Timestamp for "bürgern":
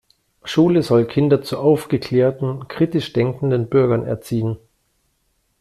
3.69-4.03